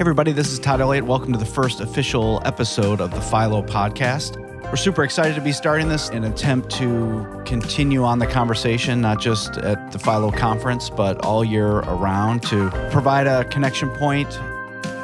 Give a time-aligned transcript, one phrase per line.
[0.00, 1.04] Hey, everybody, this is Todd Elliott.
[1.04, 4.38] Welcome to the first official episode of the FILO podcast.
[4.62, 9.02] We're super excited to be starting this in an attempt to continue on the conversation,
[9.02, 14.40] not just at the FILO conference, but all year around to provide a connection point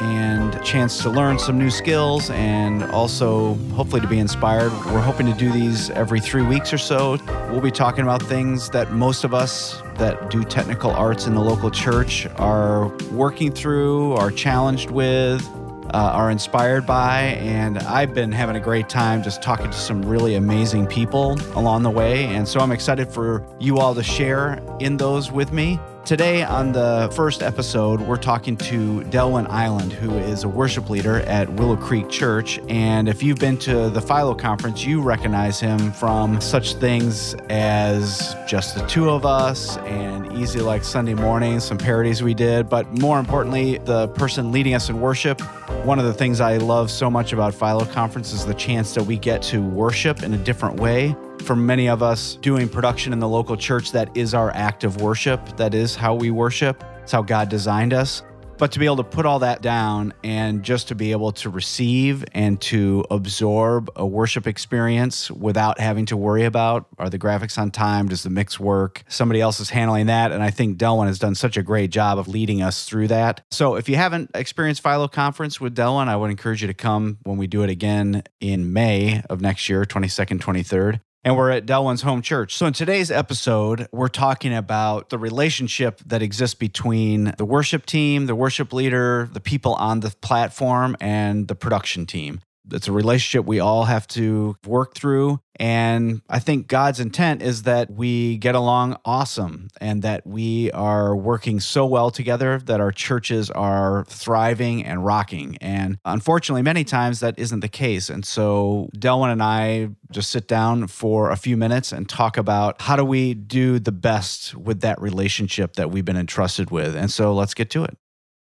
[0.01, 4.73] and a chance to learn some new skills and also hopefully to be inspired.
[4.87, 7.19] We're hoping to do these every three weeks or so.
[7.51, 11.41] We'll be talking about things that most of us that do technical arts in the
[11.41, 15.47] local church are working through, are challenged with.
[15.95, 20.03] Uh, are inspired by, and I've been having a great time just talking to some
[20.03, 22.25] really amazing people along the way.
[22.25, 25.79] And so I'm excited for you all to share in those with me.
[26.07, 31.17] Today, on the first episode, we're talking to Delwyn Island, who is a worship leader
[31.23, 32.61] at Willow Creek Church.
[32.69, 38.37] And if you've been to the FILO conference, you recognize him from such things as
[38.47, 42.69] Just the Two of Us and Easy Like Sunday Morning, some parodies we did.
[42.69, 45.41] But more importantly, the person leading us in worship.
[45.85, 49.03] One of the things I love so much about FILO conference is the chance that
[49.03, 53.19] we get to worship in a different way for many of us doing production in
[53.19, 55.57] the local church, that is our act of worship.
[55.57, 56.85] That is how we worship.
[57.03, 58.23] It's how God designed us.
[58.59, 61.51] But to be able to put all that down and just to be able to
[61.51, 67.59] receive and to absorb a worship experience without having to worry about are the graphics
[67.59, 68.09] on time?
[68.09, 69.05] Does the mix work?
[69.09, 70.33] Somebody else is handling that.
[70.33, 73.43] And I think Delwyn has done such a great job of leading us through that.
[73.51, 77.19] So if you haven't experienced FILO Conference with Delwyn, I would encourage you to come
[77.25, 81.67] when we do it again in May of next year, 22nd, 23rd and we're at
[81.67, 82.55] Delwyn's home church.
[82.55, 88.27] So, in today's episode, we're talking about the relationship that exists between the worship team,
[88.27, 92.41] the worship leader, the people on the platform, and the production team.
[92.73, 95.41] It's a relationship we all have to work through.
[95.59, 101.17] And I think God's intent is that we get along awesome and that we are
[101.17, 105.57] working so well together that our churches are thriving and rocking.
[105.61, 108.11] And unfortunately, many times that isn't the case.
[108.11, 112.83] And so Delwyn and I just sit down for a few minutes and talk about
[112.83, 116.95] how do we do the best with that relationship that we've been entrusted with.
[116.95, 117.97] And so let's get to it.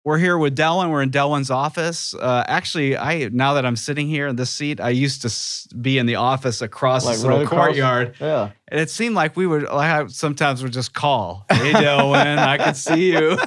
[0.05, 0.89] We're here with Delwyn.
[0.89, 2.13] We're in Delwyn's office.
[2.13, 5.97] Uh, actually, I now that I'm sitting here in this seat, I used to be
[5.97, 8.15] in the office across like this little courtyard.
[8.19, 12.37] Yeah, and it seemed like we would like I sometimes would just call, "Hey, Delwyn,
[12.37, 13.37] I could see you."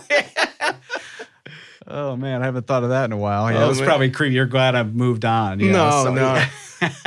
[1.87, 3.53] oh man, I haven't thought of that in a while.
[3.53, 3.89] Yeah, oh, it was man.
[3.89, 4.37] probably creepy.
[4.37, 5.61] You're glad I've moved on.
[5.61, 6.45] You know, no, so, no.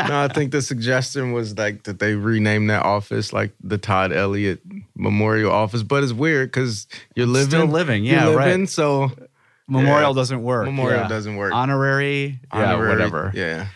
[0.08, 4.12] no, I think the suggestion was like that they rename that office like the Todd
[4.12, 4.62] Elliott
[4.96, 8.70] Memorial Office, but it's weird because you're living, still living, yeah, living, right.
[8.70, 9.12] So
[9.70, 10.16] Memorial yeah.
[10.16, 10.66] doesn't work.
[10.66, 11.08] Memorial yeah.
[11.08, 11.54] doesn't work.
[11.54, 13.32] Honorary, Honorary, yeah, whatever.
[13.36, 13.68] Yeah.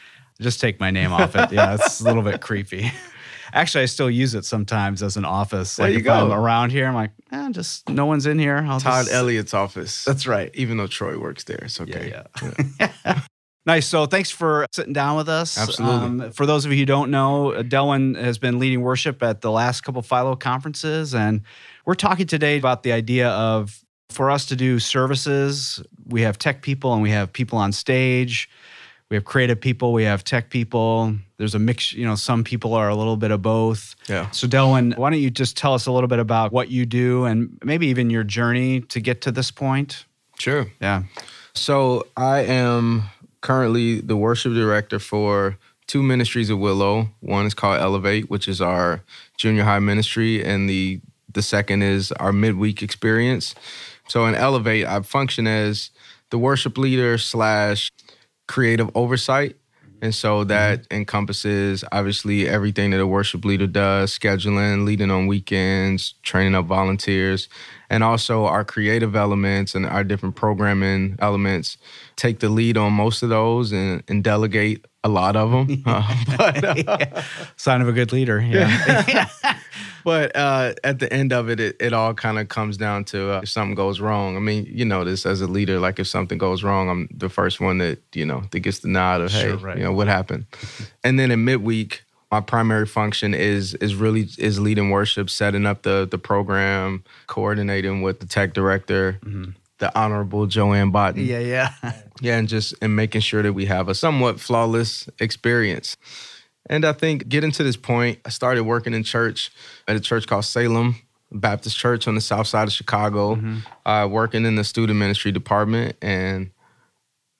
[0.41, 1.51] Just take my name off it.
[1.51, 2.91] Yeah, it's a little bit creepy.
[3.53, 5.75] Actually, I still use it sometimes as an office.
[5.75, 6.13] There like you if go.
[6.13, 8.57] I'm around here, I'm like, eh, just no one's in here.
[8.57, 9.15] I'll Todd just...
[9.15, 10.03] Elliott's office.
[10.05, 10.49] That's right.
[10.55, 12.09] Even though Troy works there, it's okay.
[12.09, 12.53] Yeah.
[13.05, 13.21] yeah.
[13.67, 13.87] Nice.
[13.87, 15.57] So thanks for sitting down with us.
[15.57, 16.25] Absolutely.
[16.25, 19.51] Um, for those of you who don't know, Delwyn has been leading worship at the
[19.51, 21.43] last couple FILO conferences, and
[21.85, 26.61] we're talking today about the idea of for us to do services, we have tech
[26.61, 28.49] people and we have people on stage.
[29.09, 31.15] We have creative people, we have tech people.
[31.37, 33.95] There's a mix, you know, some people are a little bit of both.
[34.07, 34.31] Yeah.
[34.31, 37.25] So, Delwyn, why don't you just tell us a little bit about what you do
[37.25, 40.05] and maybe even your journey to get to this point?
[40.39, 40.65] Sure.
[40.81, 41.03] Yeah.
[41.53, 43.03] So, I am
[43.41, 47.09] currently the worship director for two ministries at Willow.
[47.19, 49.01] One is called Elevate, which is our
[49.37, 53.55] junior high ministry, and the the second is our midweek experience.
[54.07, 55.91] So in Elevate, I function as
[56.29, 57.91] the worship leader slash
[58.47, 59.55] creative oversight.
[60.01, 60.95] And so that mm-hmm.
[60.95, 67.47] encompasses obviously everything that a worship leader does scheduling, leading on weekends, training up volunteers,
[67.89, 71.77] and also our creative elements and our different programming elements.
[72.17, 75.83] Take the lead on most of those and, and delegate a lot of them.
[75.85, 77.21] Uh, but, uh,
[77.55, 78.41] Sign of a good leader.
[78.41, 79.29] Yeah.
[80.03, 83.35] but uh, at the end of it, it, it all kind of comes down to
[83.35, 84.35] uh, if something goes wrong.
[84.35, 85.79] I mean, you know this as a leader.
[85.79, 88.89] Like if something goes wrong, I'm the first one that you know that gets the
[88.89, 89.77] nod of hey, right.
[89.77, 90.45] you know what happened.
[91.03, 95.83] and then in midweek, my primary function is is really is leading worship, setting up
[95.83, 99.19] the the program, coordinating with the tech director.
[99.23, 99.51] Mm-hmm
[99.83, 101.25] the honorable Joanne Botten.
[101.25, 101.73] Yeah, yeah.
[102.21, 105.97] yeah, and just and making sure that we have a somewhat flawless experience.
[106.67, 109.51] And I think getting to this point, I started working in church
[109.87, 110.95] at a church called Salem
[111.31, 113.57] Baptist Church on the south side of Chicago, mm-hmm.
[113.87, 115.97] uh, working in the student ministry department.
[116.01, 116.51] And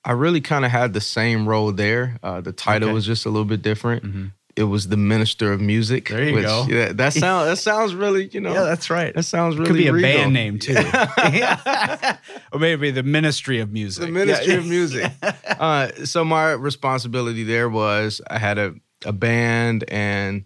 [0.04, 2.18] I really kind of had the same role there.
[2.22, 2.94] Uh, the title okay.
[2.94, 4.04] was just a little bit different.
[4.04, 4.26] Mm-hmm.
[4.56, 6.08] it was the minister of music.
[6.08, 6.66] There you go.
[6.68, 8.52] Yeah, that sounds that sounds really you know.
[8.52, 9.14] Yeah, that's right.
[9.14, 10.10] that sounds really Could be a regal.
[10.10, 10.74] band name too,
[12.52, 14.04] or maybe the Ministry of Music.
[14.04, 14.58] the ministry Yeah.
[14.58, 15.10] of music.
[15.22, 18.74] Uh, so my responsibility there was I had a,
[19.04, 20.44] a band and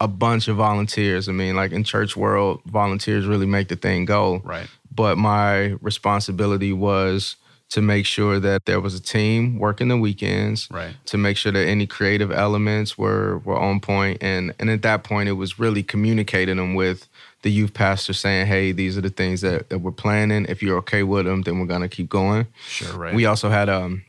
[0.00, 1.28] a bunch of volunteers.
[1.28, 4.40] I mean, like in church world, volunteers really make the thing go.
[4.44, 4.68] Right.
[4.90, 7.36] But my responsibility was
[7.70, 10.68] to make sure that there was a team working the weekends.
[10.70, 10.94] Right.
[11.06, 14.18] To make sure that any creative elements were were on point.
[14.22, 17.08] and and at that point, it was really communicating them with
[17.42, 20.46] the youth pastor, saying, "Hey, these are the things that, that we're planning.
[20.48, 22.96] If you're okay with them, then we're gonna keep going." Sure.
[22.96, 23.14] Right.
[23.14, 24.04] We also had um,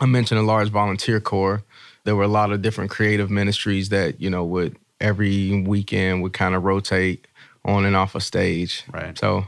[0.00, 1.62] I mentioned a large volunteer corps.
[2.08, 6.32] There were a lot of different creative ministries that you know would every weekend would
[6.32, 7.26] kind of rotate
[7.66, 8.82] on and off a stage.
[8.90, 9.18] Right.
[9.18, 9.46] So,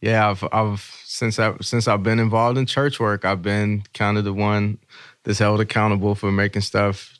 [0.00, 4.16] yeah, I've I've since I since I've been involved in church work, I've been kind
[4.16, 4.78] of the one
[5.24, 7.18] that's held accountable for making stuff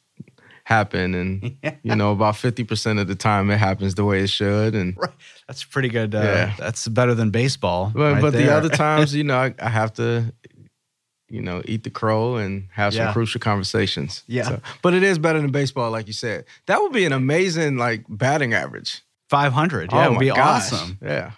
[0.65, 4.31] happen, and you know about fifty percent of the time it happens the way it
[4.31, 4.97] should, and.
[4.97, 5.11] Right.
[5.49, 6.15] That's pretty good.
[6.15, 6.55] Uh, Yeah.
[6.59, 7.93] That's better than baseball.
[7.95, 10.33] But, right but the other times, you know, I, I have to,
[11.33, 13.13] you know, eat the crow and have some Yeah.
[13.13, 14.23] crucial conversations.
[14.29, 14.59] Yeah.
[14.83, 16.45] but it is better than baseball, like you said.
[16.67, 19.03] That would be an amazing like batting average.
[19.31, 19.91] 500.
[19.93, 20.39] Yeah, it Oh would be gosh.
[20.73, 20.99] awesome.
[21.01, 21.31] Yeah,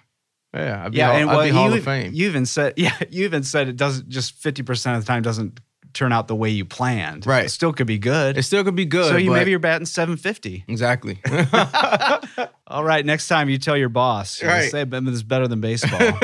[0.53, 0.85] yeah.
[0.85, 2.13] I'd be Yeah, hall, and I'd well, Hall you, of Fame.
[2.13, 5.61] you even said, yeah, you even said it doesn't just 50% of the time doesn't
[5.93, 7.25] turn out the way you planned.
[7.25, 7.45] Right.
[7.45, 8.37] It still could be good.
[8.37, 9.11] it still could be good.
[9.11, 10.65] so you maybe you're batting 750.
[10.67, 11.21] exactly.
[12.67, 14.69] All right, next time you tell your boss, you Right.
[14.73, 16.19] say "But it's better than baseball.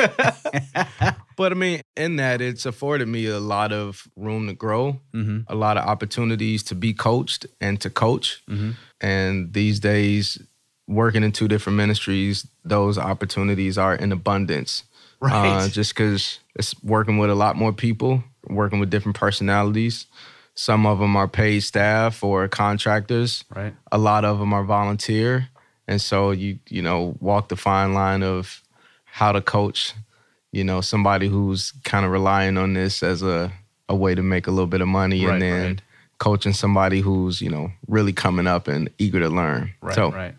[1.41, 5.39] But I mean, in that, it's afforded me a lot of room to grow, hmm
[5.49, 8.43] a lot of opportunities to be coached and to coach.
[8.47, 10.39] hmm And these days,
[10.87, 14.85] working in two different ministries, those opportunities are in abundance.
[15.19, 15.35] Right.
[15.35, 20.07] Uh, just because it's working with a lot more people, working with different personalities.
[20.55, 23.45] Some of them are paid staff or contractors.
[23.57, 23.75] right.
[23.91, 25.49] A lot of them are volunteer.
[25.89, 28.63] And so you, you know, walk the fine line of
[29.05, 29.95] how to coach,
[30.53, 33.53] you know, somebody who's kind of relying on this as a,
[33.89, 35.83] a way to make a little bit of money Right, and then right.
[36.19, 39.73] coaching somebody who's, you know, really coming up and eager to learn.
[39.81, 39.95] Right.
[39.95, 40.35] so right.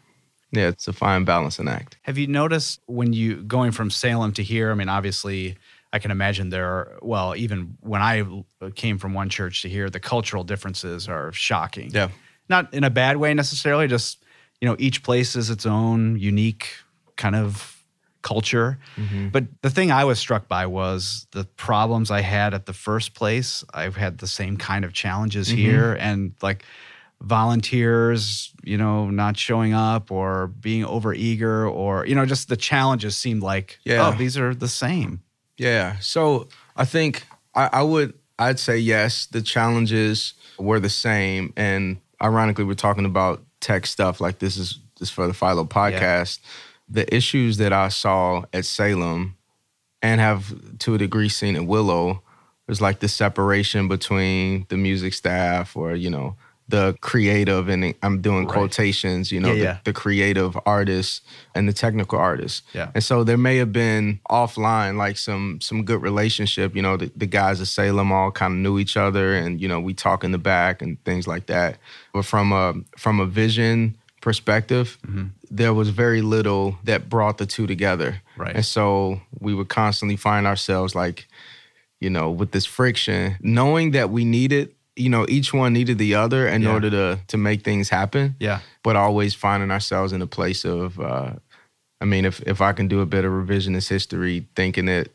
[0.51, 1.97] yeah, it's a fine balancing act.
[2.03, 4.71] Have you noticed when you going from Salem to here?
[4.71, 5.57] I mean, obviously,
[5.93, 8.43] I can imagine there are, well, even when I
[8.75, 11.91] came from one church to here, the cultural differences are shocking.
[11.91, 12.09] Yeah.
[12.49, 14.23] Not in a bad way necessarily, just,
[14.59, 16.67] you know, each place is its own unique
[17.17, 17.80] kind of
[18.21, 18.77] culture.
[18.95, 19.29] Mm-hmm.
[19.29, 23.13] But the thing I was struck by was the problems I had at the first
[23.13, 23.63] place.
[23.73, 25.57] I've had the same kind of challenges mm-hmm.
[25.57, 26.63] here and like
[27.21, 32.57] volunteers, you know, not showing up or being over eager or, you know, just the
[32.57, 34.07] challenges seemed like, Yeah.
[34.07, 35.21] oh, these are the same.
[35.57, 35.99] Yeah.
[35.99, 41.53] So I think I, I would I'd say yes, the challenges were the same.
[41.55, 46.39] And ironically, we're talking about tech stuff like this is this for the FILO podcast.
[46.91, 49.37] The issues that I saw at Salem
[50.01, 52.21] and have to a degree seen at Willow
[52.67, 56.35] was like the separation between the music staff or, you know,
[56.67, 58.53] the creative and I'm doing Right.
[58.53, 59.77] quotations, you know, Yeah, the, yeah.
[59.83, 61.19] the creative artists
[61.53, 62.61] and the technical artists.
[62.73, 62.91] Yeah.
[62.95, 66.73] And so there may have been offline like some some good relationship.
[66.75, 69.67] You know, the, the guys at Salem all kind of knew each other, and you
[69.67, 71.77] know we talk in the back and things like that.
[72.13, 75.25] But from a from a vision perspective, Mm-hmm.
[75.49, 78.21] there was very little that brought the two together.
[78.37, 78.55] Right.
[78.55, 81.27] And so we would constantly find ourselves like,
[81.99, 86.15] you know, with this friction, knowing that we needed, you know, each one needed the
[86.15, 86.71] other in Yeah.
[86.73, 88.59] order to to make things happen Yeah.
[88.83, 91.33] but always finding ourselves in a place of uh,
[92.01, 95.07] I mean if if I can do a bit of revisionist history thinking that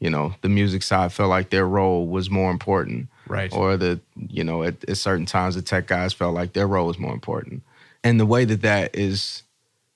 [0.00, 3.52] you know the music side felt like their role was more important Right.
[3.52, 6.86] or the you know at, at certain times the tech guys felt like their role
[6.88, 7.62] was more important
[8.04, 9.42] and the way that that is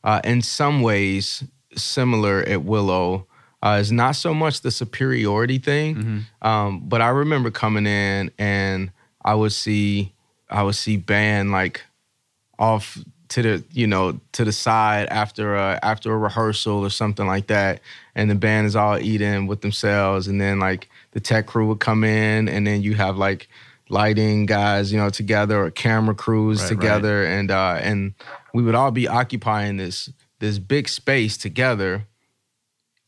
[0.04, 1.42] uh, in some ways
[1.74, 3.26] similar at Willow
[3.62, 6.24] uh, is not so much the superiority thing.
[6.42, 8.90] Um, but I remember coming in and
[9.24, 10.12] I would see
[10.48, 11.82] I would see band like
[12.58, 12.98] off
[13.28, 17.48] to the you know to the side after a, after a rehearsal or something like
[17.48, 17.80] that.
[18.14, 20.28] And the band is all eating with themselves.
[20.28, 23.48] And then like the tech crew would come in and then you have like
[23.88, 27.24] lighting guys you know together or camera crews Right, together.
[27.24, 28.14] And uh and
[28.54, 32.06] we would all be occupying this this big space together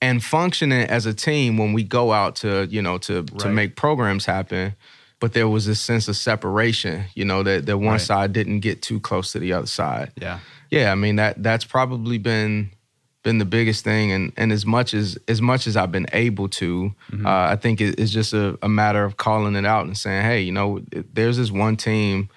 [0.01, 3.77] and functioning as a team when we go out to you know to to make
[3.77, 4.75] programs happen.
[5.21, 8.01] But there was this sense of separation you know that that one Right.
[8.01, 10.13] side didn't get too close to the other side.
[10.21, 10.39] Yeah.
[10.71, 12.71] yeah i mean that that's probably been
[13.25, 16.49] been the biggest thing and and as much as as much as i've been able
[16.49, 17.27] to Mm-hmm.
[17.27, 20.23] uh, i think it, it's just a, a matter of calling it out and saying
[20.25, 20.81] hey you know
[21.13, 22.29] there's this one team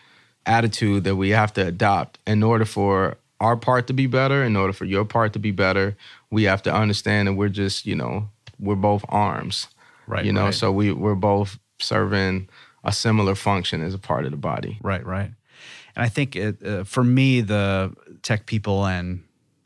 [0.45, 4.55] attitude that we have to adopt in order for our part to be better, in
[4.55, 5.97] order for your part to be better.
[6.29, 9.67] We have to understand that we're just, you know, we're both arms.
[10.07, 10.25] Right.
[10.25, 10.53] You know, right.
[10.53, 12.49] so we we're both serving
[12.83, 14.77] a similar function as a part of the body.
[14.81, 15.31] Right, right.
[15.95, 19.23] And I think it, uh, for me, the tech people and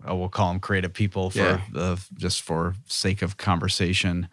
[0.07, 1.61] we'll call them creative people for Yeah.
[1.71, 4.27] the just for sake of conversation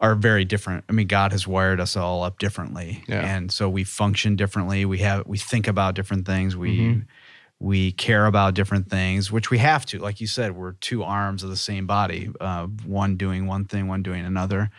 [0.00, 0.84] are very different.
[0.88, 3.20] I mean, God has wired us all up differently, Yeah.
[3.36, 4.84] and so we function differently.
[4.84, 6.56] We have we think about different things.
[6.56, 7.04] We Mhm.
[7.60, 9.98] we care about different things, which we have to.
[9.98, 13.88] Like you said, we're two arms of the same body, uh, one doing one thing,
[13.88, 14.70] one doing another.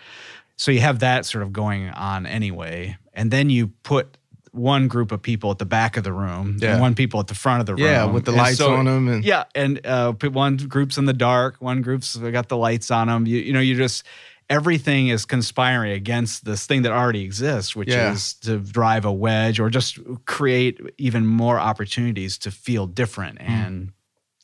[0.56, 4.18] So you have that sort of going on anyway, and then you put
[4.60, 6.74] one group of people at the back of the room, Yeah.
[6.74, 8.74] and one people at the front of the room, Yeah, with the And lights so-
[8.76, 12.58] on them and yeah, and uh, one group's in the dark, one group's got the
[12.58, 13.26] lights on them.
[13.26, 14.04] You, you know, you just
[14.50, 18.12] everything is conspiring against this thing that already exists, which Yeah.
[18.14, 23.50] is to drive a wedge or just create even more opportunities to feel different Mm.
[23.50, 23.92] and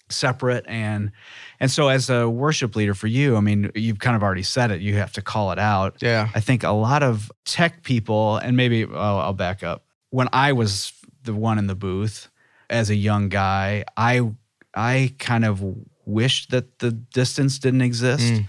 [0.09, 1.11] separate and
[1.59, 4.69] and so as a worship leader for you, I mean, you've kind of already said
[4.69, 4.81] it.
[4.81, 5.95] You have to call it out.
[6.01, 6.27] yeah.
[6.35, 9.84] I think a lot of tech people, and maybe I'll, I'll back up.
[10.15, 10.93] When I was
[11.23, 12.29] the one in the booth
[12.69, 14.21] as a young guy, I
[14.73, 15.61] I kind of
[16.05, 18.47] wished that the distance didn't exist, Mm.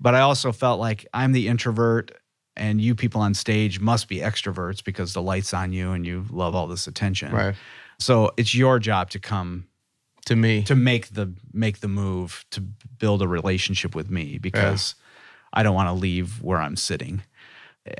[0.00, 2.12] but I also felt like I'm the introvert,
[2.56, 6.24] and you people on stage must be extroverts because the lights on you and you
[6.30, 7.32] love all this attention.
[7.32, 7.54] Right.
[7.98, 9.66] So it's your job to come
[10.26, 10.62] To me.
[10.64, 14.94] to make the make the move to build a relationship with me because
[15.52, 17.22] I don't want to leave where I'm sitting.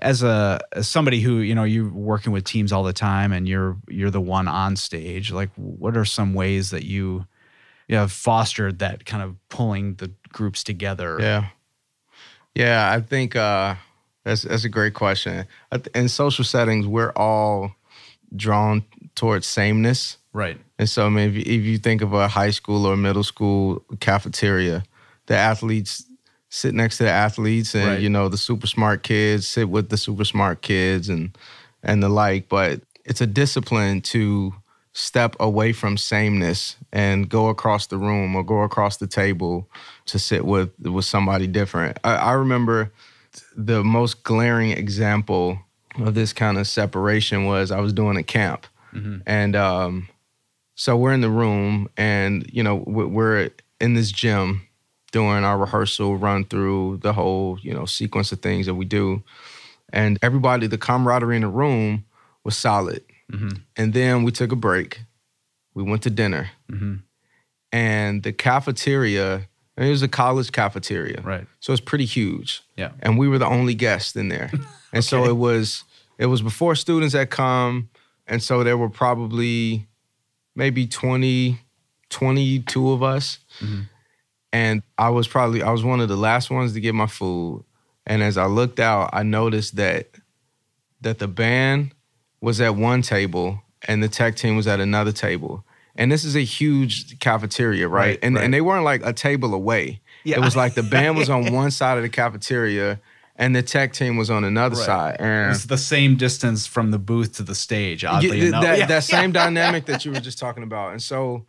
[0.02, 3.48] As a as somebody who you know you're working with teams all the time and
[3.48, 5.32] you're you're the one on stage.
[5.32, 7.26] Like, what are some ways that you
[7.88, 11.18] you have fostered that kind of pulling the groups together?
[11.20, 11.46] Yeah.
[12.54, 13.76] Yeah, I think uh,
[14.24, 15.46] that's that's a great question.
[15.94, 17.72] In social settings, we're all
[18.34, 20.18] drawn towards sameness.
[20.32, 20.58] Right.
[20.78, 23.24] And so, I mean, if you, if you think of a high school or middle
[23.24, 24.82] school cafeteria,
[25.26, 26.04] the athletes
[26.50, 28.00] sit next to the athletes, and Right.
[28.00, 31.36] you know the super smart kids sit with the super smart kids, and
[31.82, 32.48] and the like.
[32.48, 34.54] But it's a discipline to
[34.92, 39.68] step away from sameness and go across the room or go across the table
[40.06, 41.98] to sit with with somebody different.
[42.04, 42.92] I, I remember
[43.56, 45.60] the most glaring example
[46.00, 49.22] of this kind of separation was I was doing a camp, Mhm.
[49.26, 50.08] and um,
[50.74, 53.50] so we're in the room, and you know we're
[53.80, 54.62] in this gym
[55.12, 59.22] doing our rehearsal run through the whole you know sequence of things that we do,
[59.92, 62.04] and everybody, the camaraderie in the room
[62.44, 63.02] was solid.
[63.32, 63.60] Mhm.
[63.76, 65.00] And then we took a break.
[65.74, 67.02] We went to dinner, Mhm.
[67.72, 69.46] and the cafeteria.
[69.76, 71.46] and It was a college cafeteria, Right.
[71.60, 72.90] so it's pretty huge Yeah.
[73.00, 74.50] and we were the only guests in there.
[74.92, 75.84] And so it was
[76.18, 77.88] it was before students had come,
[78.26, 79.86] and so there were probably
[80.56, 81.60] maybe 20,
[82.10, 83.38] 22 of us.
[83.60, 83.88] Mhm.
[84.52, 87.64] And I was probably I was one of the last ones to get my food.
[88.06, 90.08] And as I looked out, I noticed that
[91.02, 91.94] that the band
[92.40, 95.64] was at one table and the tech team was at another table.
[95.94, 98.00] And this is a huge cafeteria, right?
[98.10, 98.44] Right, and right.
[98.44, 100.00] and they weren't like a table away.
[100.24, 100.36] Yeah.
[100.36, 103.00] It was like the band was on one side of the cafeteria
[103.36, 104.86] and the tech team was on another Right.
[104.86, 105.16] side.
[105.20, 108.04] And It's the same distance from the booth to the stage.
[108.04, 108.86] Oddly Yeah, enough, that, Yeah.
[108.86, 110.92] that same dynamic that you were just talking about.
[110.92, 111.46] And so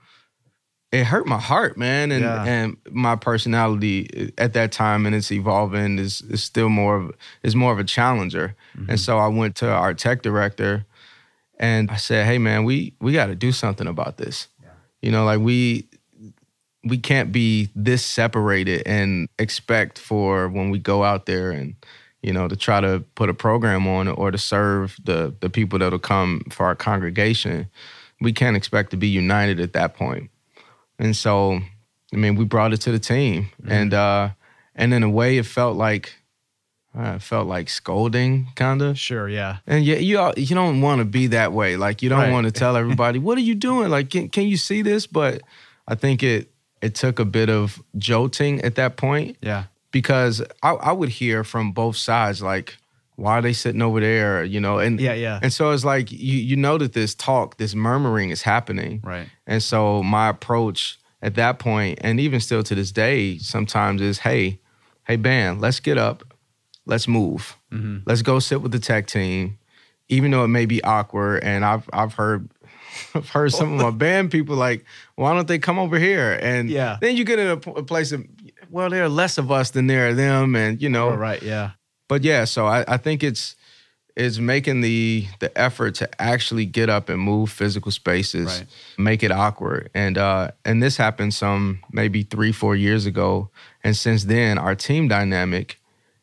[0.92, 2.12] it hurt my heart, man.
[2.12, 2.44] And Yeah.
[2.44, 7.12] and my personality at that time and it's evolving is is still more of
[7.44, 8.56] is more of a challenger.
[8.78, 8.92] Mm-hmm.
[8.92, 10.86] And so I went to our tech director
[11.60, 14.48] and I said, Hey man, we we gotta do something about this.
[15.02, 15.88] You know, like we
[16.84, 21.76] we can't be this separated and expect for when we go out there and
[22.24, 25.78] you know to try to put a program on or to serve the the people
[25.80, 27.68] that'll come for our congregation
[28.22, 30.30] we can't expect to be united at that point
[31.00, 31.60] and so
[32.14, 34.30] i mean we brought it to the team and uh
[34.76, 36.14] and in a way it felt like
[36.98, 39.30] uh, it felt like scolding kind of Sure.
[39.30, 39.58] Yeah.
[39.68, 41.78] and yeah, you all- you don't want to be that way.
[41.78, 42.32] Like you don't Right.
[42.32, 45.06] want to tell everybody, "What are you doing?" Like, can can you see this?
[45.06, 45.42] But
[45.88, 46.50] I think it
[46.82, 49.66] it took a bit of jolting at that point Yeah.
[49.92, 52.78] because I, I would hear from both sides, like,
[53.20, 55.14] "Why are they sitting over there?" You know, and Yeah.
[55.14, 55.40] Yeah.
[55.42, 59.28] and so it's like you you know that this talk, this murmuring is happening, Right.
[59.48, 64.20] and so my approach at that point, and even still to this day, sometimes is,
[64.20, 64.60] "Hey,
[65.08, 66.24] hey, band, let's get up,
[66.86, 69.58] let's move." hmm let's go sit with the tech team,
[70.08, 71.44] even though it may be awkward.
[71.44, 72.50] And I've I've heard
[73.16, 74.84] I've heard some of my band people like,
[75.16, 76.40] why don't they come over here?
[76.42, 76.98] And Yeah.
[77.02, 78.26] then you get in a, p- a place of,
[78.72, 81.10] well, there are less of us than there are them, and you know.
[81.12, 81.42] Oh, right.
[81.44, 81.72] Yeah.
[82.10, 83.56] But yeah, so I, I think it's
[84.18, 88.66] is making the the effort to actually get up and move physical spaces, Right.
[88.98, 89.90] make it awkward.
[89.94, 93.50] And uh and this happened some maybe 3 4 years ago
[93.84, 95.80] and since then our team dynamic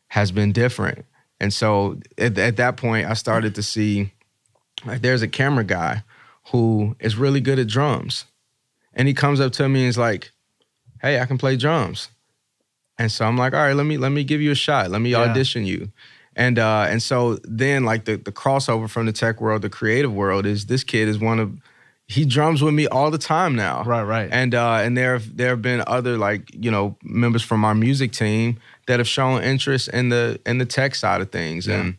[0.09, 1.05] has been different.
[1.39, 4.11] And so at, at that point I started to see
[4.85, 6.03] like there's a camera guy
[6.51, 8.25] who is really good at drums.
[8.93, 10.31] And he comes up to me and is like,
[11.01, 12.09] "Hey, I can play drums."
[12.99, 14.89] And so I'm like, "All right, let me let me give you a shot.
[14.91, 15.19] Let me Yeah.
[15.19, 15.91] audition you."
[16.35, 20.13] And uh and so then like the the crossover from the tech world the creative
[20.13, 21.51] world is this kid is one of
[22.09, 23.83] he drums with me all the time now.
[23.83, 24.29] Right, right.
[24.31, 27.75] And uh and there have there have been other like, you know, members from our
[27.75, 31.65] music team that have shown interest in the in the tech side of things.
[31.67, 31.79] Yeah.
[31.81, 31.97] And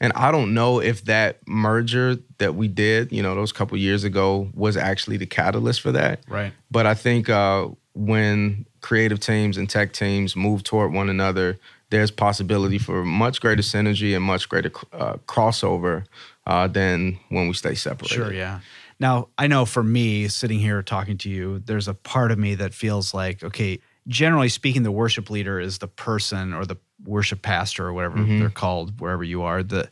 [0.00, 4.04] and I don't know if that merger that we did, you know, those couple years
[4.04, 6.20] ago was actually the catalyst for that.
[6.28, 6.52] right.
[6.70, 11.58] But I think uh, when creative teams and tech teams move toward one another,
[11.90, 16.04] there's possibility for much greater synergy and much greater uh, crossover
[16.46, 18.14] uh, than when we stay separated.
[18.14, 18.60] Sure, yeah.
[19.00, 22.56] Now, I know for me, sitting here talking to you, there's a part of me
[22.56, 27.42] that feels like, okay, generally speaking, the worship leader is the person or the worship
[27.42, 28.40] pastor or whatever Mhm.
[28.40, 29.62] they're called, wherever you are.
[29.62, 29.88] The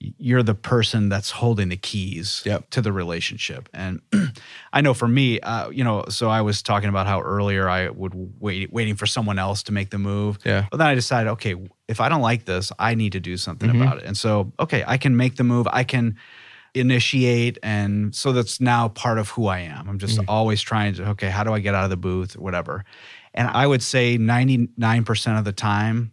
[0.00, 2.70] you're the person that's holding the keys Yep.
[2.70, 3.68] to the relationship.
[3.74, 4.00] And
[4.72, 7.88] I know for me, uh, you know, so I was talking about how earlier I
[7.88, 10.38] would wait, waiting for someone else to make the move.
[10.44, 10.66] Yeah.
[10.70, 11.56] But then I decided, okay,
[11.88, 13.80] if I don't like this, I need to do something Mhm.
[13.82, 14.04] about it.
[14.04, 15.66] And so, okay, I can make the move.
[15.72, 16.16] I can
[16.74, 17.58] initiate.
[17.62, 19.88] And so that's now part of who I am.
[19.88, 20.24] I'm just Mm.
[20.28, 22.84] always trying to, okay, how do I get out of the booth, whatever.
[23.34, 26.12] And I would say 99% of the time,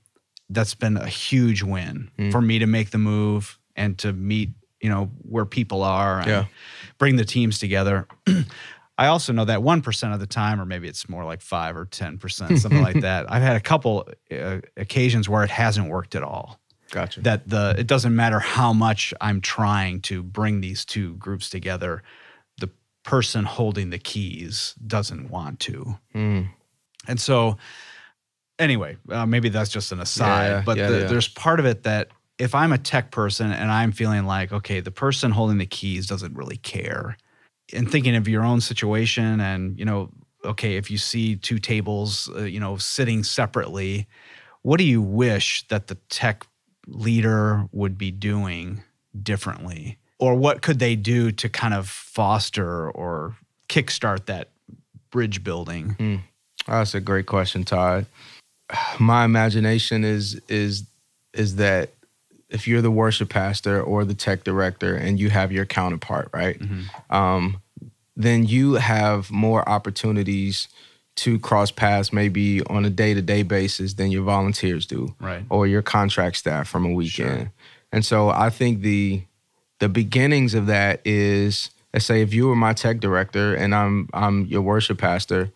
[0.50, 2.32] that's been a huge win Mm.
[2.32, 4.51] for me to make the move and to meet,
[4.82, 6.46] you know, where people are and Yeah.
[6.98, 8.08] bring the teams together.
[8.98, 11.86] I also know that 1% of the time, or maybe it's more like 5 or
[11.86, 13.29] 10%, something like that.
[13.29, 16.60] I've had a couple uh, occasions where it hasn't worked at all.
[16.91, 17.20] Gotcha.
[17.22, 22.03] That the it doesn't matter how much I'm trying to bring these two groups together,
[22.60, 22.70] the
[23.03, 25.97] person holding the keys doesn't want to.
[26.13, 26.49] Mm.
[27.08, 27.58] And so,
[28.60, 31.84] anyway, uh, maybe that's just an aside, Yeah, but yeah, the, there's part of it
[31.84, 35.65] that if I'm a tech person and I'm feeling like, okay, the person holding the
[35.65, 37.17] keys doesn't really care,
[37.74, 40.12] and thinking of your own situation, and you know,
[40.43, 44.08] okay, if you see two tables, uh, you know, sitting separately,
[44.62, 46.45] what do you wish that the tech
[46.88, 48.84] leader would be doing
[49.21, 49.98] differently?
[50.19, 53.36] Or what could they do to kind of foster or
[53.67, 54.50] kickstart that
[55.12, 55.95] bridge building?
[56.67, 58.06] Oh, that's a great question, Todd.
[59.00, 60.84] My imagination is is
[61.34, 61.89] is that
[62.49, 66.62] if you're the worship pastor or the tech director and you have your counterpart, right?
[67.10, 67.62] Um,
[68.15, 70.67] then you have more opportunities
[71.15, 75.43] to cross paths maybe on a day-to-day basis than your volunteers do Right.
[75.49, 77.39] or your contract staff from a weekend.
[77.39, 77.51] Sure.
[77.91, 79.23] And so I think the
[79.79, 84.10] the beginnings of that is let's say if you were my tech director and I'm
[84.13, 85.51] I'm your worship pastor,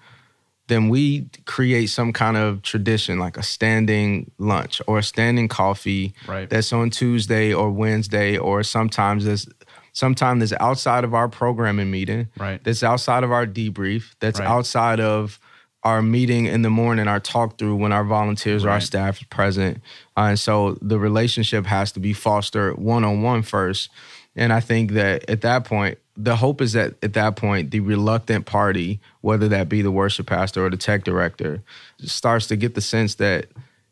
[0.70, 6.14] then we create some kind of tradition like a standing lunch or a standing coffee
[6.28, 6.50] Right.
[6.50, 9.48] that's on Tuesday or Wednesday or sometimes there's
[9.92, 12.64] sometimes that's outside of our programming meeting Right.
[12.64, 14.48] that's outside of our debrief that's Right.
[14.48, 15.40] outside of
[15.84, 19.24] our meeting in the morning our talk through when our volunteers or our staff is
[19.28, 19.78] present
[20.18, 23.90] uh, and so the relationship has to be fostered one-on-one first
[24.36, 27.80] and i think that at that point the hope is that at that point the
[27.80, 31.64] reluctant party whether that be the worship pastor or the tech director
[32.00, 33.46] starts to get the sense that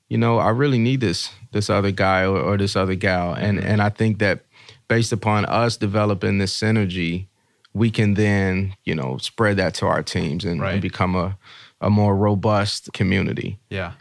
[0.10, 3.58] you know i really need this this other guy or, or this other gal and
[3.60, 3.68] Mm-hmm.
[3.68, 4.42] and i think that
[4.90, 7.28] based upon us developing this synergy
[7.74, 10.74] we can then you know spread that to our teams and, Right.
[10.74, 11.38] and become a,
[11.80, 13.94] a more robust community Yeah.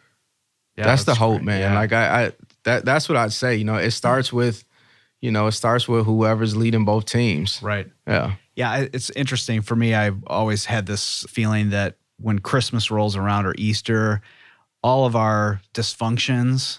[0.76, 1.44] Yeah, that's, the hope great.
[1.46, 1.74] man Yeah.
[1.78, 2.32] like I, I
[2.64, 4.64] that that's what i'd say you know it starts with
[5.20, 7.88] you know it starts with whoever's leading both teams right.
[8.06, 9.94] yeah Yeah, it's interesting for me.
[9.94, 14.22] I've always had this feeling that when Christmas rolls around or Easter,
[14.82, 16.78] all of our dysfunctions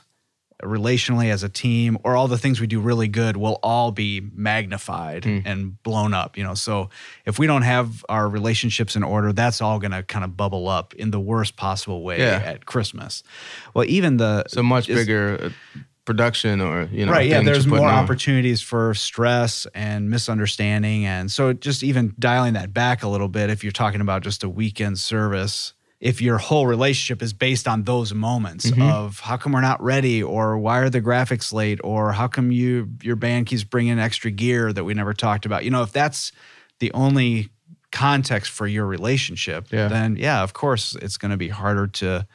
[0.64, 4.22] relationally as a team or all the things we do really good will all be
[4.34, 5.44] magnified Mm.
[5.46, 6.56] and blown up, you know.
[6.56, 6.90] So
[7.26, 10.68] if we don't have our relationships in order, that's all going to kind of bubble
[10.68, 12.42] up in the worst possible way Yeah.
[12.44, 13.22] at Christmas.
[13.76, 15.38] Well, even the it's a much bigger
[15.76, 21.30] uh, production or you know right yeah there's more opportunities for stress and misunderstanding and
[21.30, 24.48] so just even dialing that back a little bit if you're talking about just a
[24.50, 28.90] weekend service if your whole relationship is based on those moments Mhm.
[28.90, 32.52] of how come we're not ready or why are the graphics late or how come
[32.54, 35.92] you your band keeps bringing extra gear that we never talked about you know if
[35.92, 36.32] that's
[36.80, 37.50] the only
[37.92, 39.90] context for your relationship Yeah.
[39.90, 42.26] then yeah of course it's going to be harder to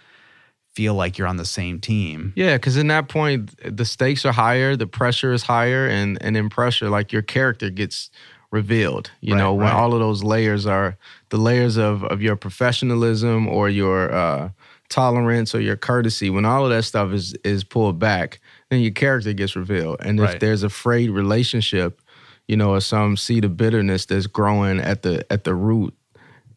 [0.75, 2.33] feel like you're on the same team.
[2.37, 6.37] Yeah, because in that point, the stakes are higher, the pressure is higher, and and
[6.37, 8.11] in pressure, like your character gets
[8.51, 9.11] revealed.
[9.21, 9.75] You Right, know, when right.
[9.75, 10.97] all of those layers are
[11.31, 14.49] the layers of of your professionalism or your uh,
[14.89, 16.31] tolerance or your courtesy.
[16.31, 19.97] When all of that stuff is is pulled back, then your character gets revealed.
[20.01, 20.41] And if Right.
[20.41, 22.01] there's a frayed relationship,
[22.49, 25.95] you know, or some seed of bitterness that's growing at the at the root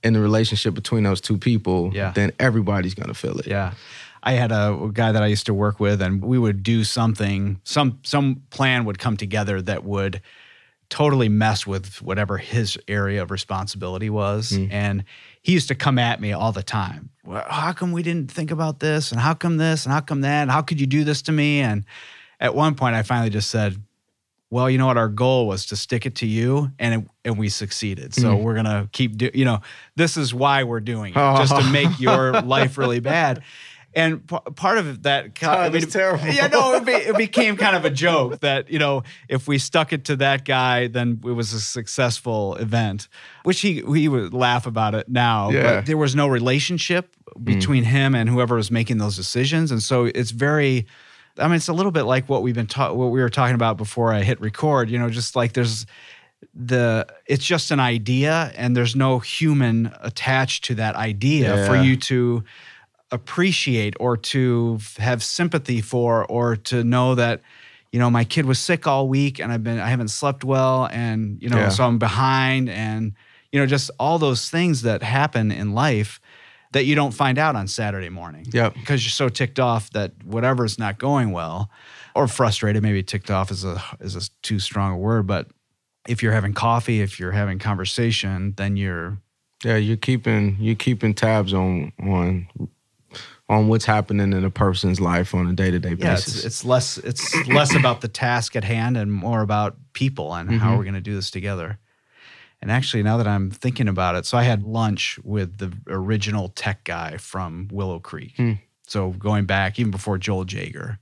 [0.03, 2.11] in the relationship between those two people, Yeah.
[2.11, 3.47] then everybody's gonna feel it.
[3.47, 3.71] Yeah.
[4.25, 7.61] I had a guy that I used to work with, and we would do something,
[7.63, 10.21] some some plan would come together that would
[10.89, 14.51] totally mess with whatever his area of responsibility was.
[14.51, 14.67] Hmm.
[14.71, 15.03] And
[15.41, 17.09] he used to come at me all the time.
[17.23, 19.11] Well, how come we didn't think about this?
[19.11, 19.85] And how come this?
[19.85, 20.43] And how come that?
[20.43, 21.61] And how could you do this to me?
[21.61, 21.85] And
[22.39, 23.81] at one point, I finally just said,
[24.51, 24.97] well, you know what?
[24.97, 28.13] Our goal was to stick it to you, and it, and we succeeded.
[28.13, 28.43] So hmm.
[28.43, 29.29] we're gonna keep do.
[29.33, 29.61] You know,
[29.95, 33.41] this is why we're doing it, just to make your life really bad.
[33.95, 36.27] And p- part of that, co- Oh, that's terrible.
[36.27, 39.57] Yeah, no, it, be, it became kind of a joke that you know, if we
[39.57, 43.07] stuck it to that guy, then it was a successful event.
[43.43, 45.63] Which he he would laugh about it now, Yeah.
[45.63, 47.87] but there was no relationship between mm.
[47.87, 50.85] him and whoever was making those decisions, and so it's very.
[51.37, 53.55] I mean, it's a little bit like what we've been ta- what we were talking
[53.55, 54.89] about before I hit record.
[54.89, 55.85] You know, just like there's
[56.53, 61.95] the it's just an idea, and there's no human attached to that idea for you
[61.97, 62.43] to
[63.15, 67.41] appreciate or to have sympathy for or to know that
[67.91, 70.87] you know my kid was sick all week and I've been I haven't slept well
[70.91, 71.69] and you know Yeah.
[71.69, 73.13] so I'm behind and
[73.51, 76.19] you know just all those things that happen in life
[76.73, 78.73] that you don't find out on Saturday morning Yep.
[78.73, 81.69] because you're so ticked off that whatever's not going well
[82.15, 85.47] or frustrated maybe ticked off is a is a too strong a word but
[86.07, 89.17] if you're having coffee if you're having conversation then you're
[89.63, 92.47] Yeah, you're keeping you're keeping tabs on on
[93.47, 96.37] on what's happening in a person's life on a day to day yeah basis.
[96.37, 100.51] it's, it's less it's less about the task at hand and more about people and
[100.51, 100.77] how mm-hmm.
[100.77, 101.79] we're going to do this together.
[102.61, 106.49] And actually now that i'm thinking about it so i had lunch with the original
[106.49, 108.33] tech guy from willow creek.
[108.37, 108.53] Hmm.
[108.87, 110.99] So going back even before joel jager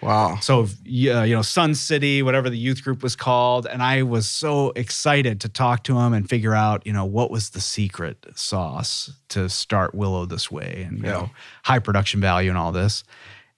[0.00, 0.38] wow.
[0.40, 4.02] so yeah, uh, you know, Son City, whatever the youth group was called, and I
[4.02, 7.60] was so excited to talk to him and figure out, you know, what was the
[7.60, 11.30] secret sauce to start Willow this way, and you know,
[11.64, 13.04] high production value and all this.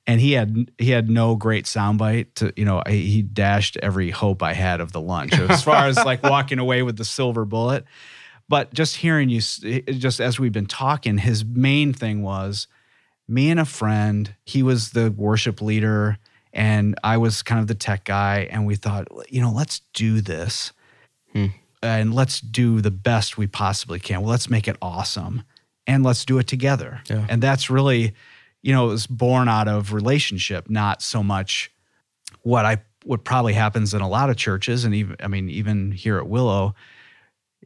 [0.07, 4.42] And he had he had no great soundbite to you know he dashed every hope
[4.42, 7.85] I had of the lunch as far as like walking away with the silver bullet.
[8.48, 12.66] But just hearing you, just as we've been talking, his main thing was
[13.29, 14.35] me and a friend.
[14.44, 16.18] He was the worship leader,
[16.53, 18.49] and I was kind of the tech guy.
[18.51, 20.73] And we thought, you know, let's do this,
[21.33, 21.47] hmm.
[21.83, 24.23] and let's do the best we possibly can.
[24.23, 25.43] Well, let's make it awesome,
[25.87, 27.01] and let's do it together.
[27.09, 27.27] Yeah.
[27.29, 28.15] And that's really,
[28.63, 31.71] you know, it was born out of relationship, not so much
[32.43, 35.93] what I what probably happens in a lot of churches, and even I mean, even
[35.93, 36.75] here at Willow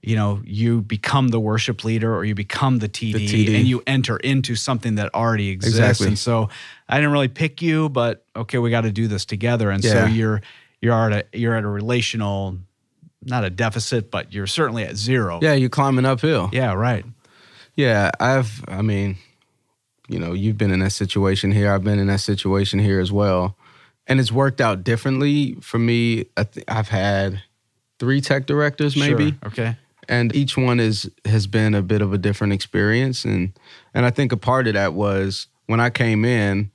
[0.03, 3.55] you know, you become the worship leader or you become the TD, TD.
[3.57, 5.79] and you enter into something that already exists.
[5.79, 6.07] Exactly.
[6.09, 6.49] And so
[6.89, 9.71] I didn't really pick you, but okay, we got to do this together.
[9.71, 10.43] And so you're
[10.81, 12.59] you're at a you're at a relational
[13.25, 15.39] not a deficit, but you're certainly at zero.
[15.43, 16.51] Yeah, you're climbing uphill.
[16.53, 17.05] Yeah, right.
[17.77, 19.17] Yeah, I've, I mean,
[20.09, 21.73] you know, you've been in that situation here.
[21.73, 23.57] I've been in that situation here as well.
[24.07, 26.27] And it's worked out differently for me.
[26.37, 27.43] I th- I've had
[27.99, 29.31] three tech directors, maybe.
[29.31, 29.39] Sure.
[29.47, 29.77] Okay.
[30.09, 33.53] And each one is has been a bit of a different experience and
[33.95, 36.71] and I think a part of that was when I came in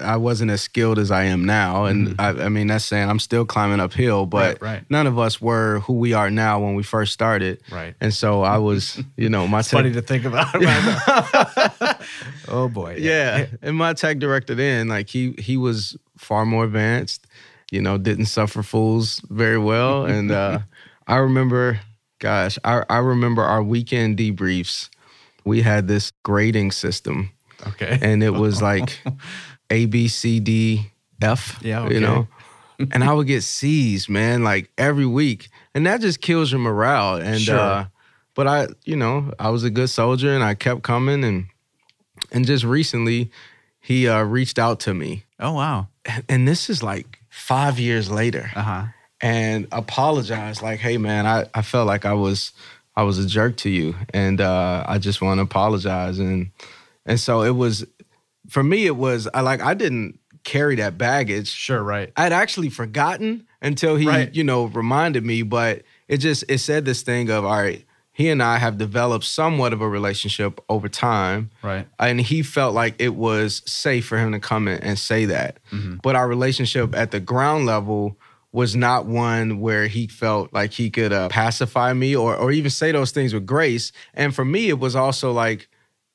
[0.00, 3.18] I wasn't as skilled as I am now and I, I mean that's saying I'm
[3.18, 4.64] still climbing uphill but Mm-hmm.
[4.64, 4.84] Right, right.
[4.90, 7.94] none of us were who we are now when we first started Right.
[8.00, 10.46] and so I was you know my tech, funny to think about.
[12.48, 12.96] oh boy.
[12.98, 17.26] yeah and my tech director then like he he was far more advanced
[17.70, 20.58] you know didn't suffer fools very well and uh
[21.06, 21.80] i remember
[22.20, 24.88] gosh i i remember our weekend debriefs
[25.44, 27.30] we had this grading system
[27.66, 27.98] Okay.
[28.00, 29.00] and it was like
[29.70, 30.86] a b c d
[31.20, 31.94] f Yeah, Okay.
[31.94, 32.28] you know
[32.92, 37.16] and i would get c's man like every week and that just kills your morale
[37.16, 37.58] and Sure.
[37.58, 37.84] uh
[38.34, 41.46] but i you know i was a good soldier and i kept coming and
[42.32, 43.30] and just recently
[43.80, 45.88] he uh reached out to me oh wow.
[46.06, 48.84] and, and this is like five years later Uh huh.
[49.20, 52.52] And apologize like hey man I, I felt like i was
[52.96, 56.50] i was a jerk to you and uh i just want to apologize and
[57.06, 57.84] and so it was
[58.48, 61.82] for me it was i like i didn't carry that baggage Sure.
[61.82, 62.12] Right.
[62.16, 64.34] i'd actually forgotten until he Right.
[64.34, 68.28] you know reminded me but it just it said this thing of all right he
[68.28, 71.48] and I have developed somewhat of a relationship over time.
[71.62, 71.86] Right.
[71.98, 75.56] And he felt like it was safe for him to come in and say that.
[75.70, 75.98] Mm-hmm.
[76.02, 78.18] But our relationship at the ground level
[78.52, 82.70] was not one where he felt like he could uh, pacify me or or even
[82.70, 83.92] say those things with grace.
[84.14, 85.68] And for me, it was also like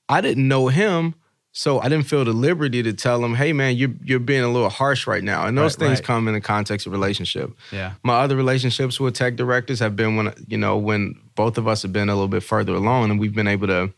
[0.09, 1.15] I didn't know him,
[1.53, 4.49] so I didn't feel the liberty to tell him, "Hey, man, you're you're being a
[4.51, 6.05] little harsh right now." And those Right, things right.
[6.05, 7.51] come in the context of relationship.
[7.71, 7.93] Yeah.
[8.03, 11.81] My other relationships with tech directors have been when you know when both of us
[11.83, 13.93] have been a little bit further along, and we've been able to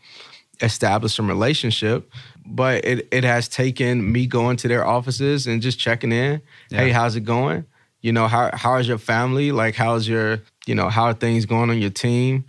[0.61, 2.11] establish some relationship.
[2.45, 6.41] But it it has taken me going to their offices and just checking in.
[6.69, 7.65] Hey, how's it going?
[8.07, 9.51] You know, how how's your family?
[9.51, 12.45] Like, how's your you know how are things going on your team?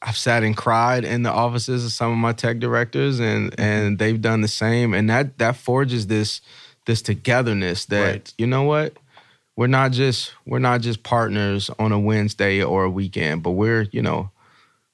[0.00, 3.60] I've sat and cried in the offices of some of my tech directors, and mm-hmm.
[3.60, 6.40] and they've done the same, and that that forges this
[6.86, 8.34] this togetherness that Right.
[8.38, 8.96] you know what
[9.54, 13.82] we're not just we're not just partners on a Wednesday or a weekend, but we're
[13.92, 14.30] you know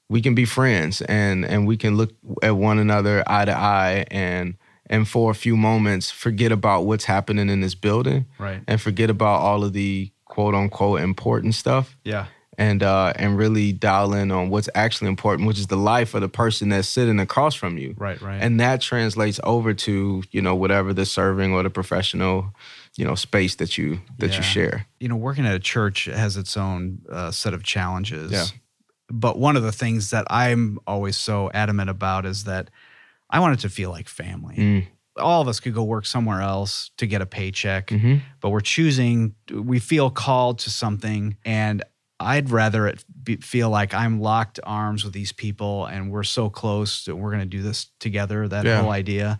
[0.09, 2.11] we can be friends and and we can look
[2.41, 4.55] at one another eye to eye and
[4.93, 8.61] and for a few moments forget about what's happening in this building Right.
[8.67, 12.25] and forget about all of the quote unquote important stuff Yeah.
[12.57, 16.21] and uh and really dial in on what's actually important which is the life of
[16.21, 18.19] the person that's sitting across from you Right.
[18.21, 18.39] Right.
[18.43, 22.53] and that translates over to you know whatever the serving or the professional
[22.99, 24.37] you know space that you that Yeah.
[24.37, 28.31] you share you know, working at a church has its own uh, set of challenges.
[28.31, 28.45] Yeah.
[29.11, 32.69] But one of the things that I'm always so adamant about is that
[33.33, 34.55] I want it to feel like family.
[34.55, 34.87] Mm.
[35.17, 38.21] All of us could go work somewhere else to get a paycheck, Mhm.
[38.41, 41.35] but we're choosing, we feel called to something.
[41.43, 41.83] And
[42.19, 46.49] I'd rather it be, feel like I'm locked arms with these people and we're so
[46.49, 48.81] close that we're going to do this together, that Yeah.
[48.81, 49.39] whole idea.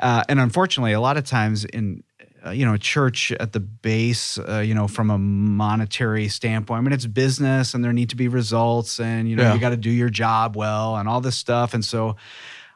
[0.00, 2.02] Uh, and unfortunately, a lot of times in
[2.44, 6.80] uh, you know church at the base, uh, you know, from a monetary standpoint, I
[6.82, 9.54] mean, it's business, and there need to be results, and you know, Yeah.
[9.54, 11.72] you got to do your job well, and all this stuff.
[11.72, 12.16] And so,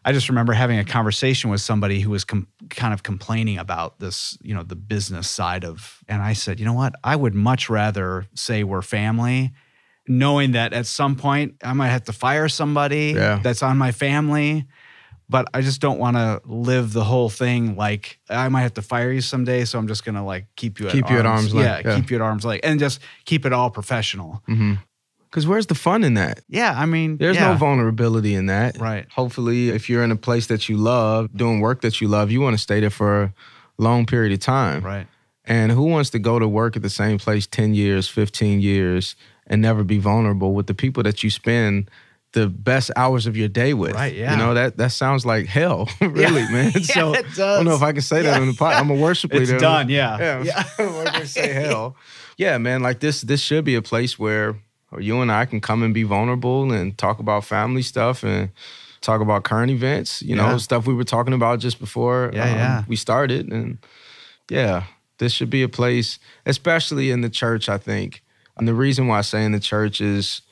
[0.08, 3.98] I just remember having a conversation with somebody who was com- kind of complaining about
[3.98, 7.34] this, you know, the business side of, and I said, you know what, I would
[7.34, 9.52] much rather say we're family.
[10.08, 13.40] Knowing that at some point I might have to fire somebody Yeah.
[13.42, 14.66] that's on my family,
[15.28, 18.82] but I just don't want to live the whole thing like I might have to
[18.82, 21.52] fire you someday, so I'm just gonna like keep you at Keep you at arm's
[21.52, 22.00] length, Yeah, yeah.
[22.00, 24.40] keep you at arm's length, and just keep it all professional.
[24.48, 24.74] Mm-hmm.
[25.30, 28.78] Because where's the fun in that Yeah, I mean, There's yeah, no vulnerability in that.
[28.78, 29.06] Right.
[29.12, 32.40] Hopefully, if you're in a place that you love, doing work that you love, you
[32.40, 33.32] want to stay there for a
[33.78, 34.82] long period of time.
[34.82, 35.06] right,
[35.44, 39.16] And who wants to go to work at the same place 10 years, 15 years,
[39.46, 41.90] and never be vulnerable with the people that you spend
[42.32, 43.92] the best hours of your day with?
[43.92, 44.32] Right, yeah.
[44.32, 46.72] You know, that that sounds like hell, really, man.
[46.74, 48.74] Yeah, so it I don't know if I can say that on the pod.
[48.80, 49.54] I'm a worship leader.
[49.54, 50.18] It's done, yeah.
[50.18, 50.42] Yeah.
[50.42, 50.64] Yeah.
[50.78, 51.96] I'm not gonna say hell.
[52.36, 52.82] Yeah, man.
[52.82, 54.56] Like this, this should be a place where
[54.98, 58.50] you and I can come and be vulnerable and talk about family stuff and
[59.00, 60.22] talk about current events.
[60.22, 60.56] You know, Yeah.
[60.58, 62.84] stuff we were talking about just before Yeah, um, yeah.
[62.88, 63.52] we started.
[63.52, 63.78] And
[64.50, 64.84] yeah,
[65.18, 67.68] this should be a place, especially in the church.
[67.68, 68.22] I think,
[68.56, 70.42] and the reason why I say in the church is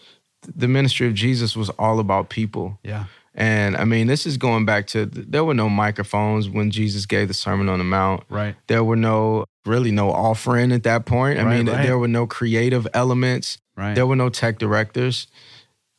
[0.54, 2.78] the ministry of Jesus was all about people.
[2.82, 7.06] yeah, And I mean, this is going back to there were no microphones when Jesus
[7.06, 11.06] gave the Sermon on the Mount right, there were no really no offering at that
[11.06, 11.38] point.
[11.38, 11.82] I Right, mean, right.
[11.86, 13.56] there were no creative elements.
[13.76, 13.94] Right.
[13.94, 15.26] There were no tech directors.